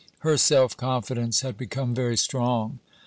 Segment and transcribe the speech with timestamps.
[0.21, 2.79] Her self confidence had become very strong.